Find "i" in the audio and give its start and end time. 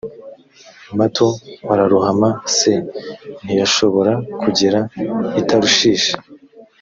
5.39-5.41